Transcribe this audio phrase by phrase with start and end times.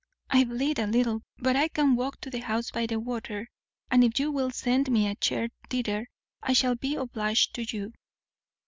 [0.31, 3.51] I bleed a little, but I can walk to the house by the water;
[3.91, 6.07] and, if you will send me a chair thither,
[6.41, 7.93] I shall be obliged to you."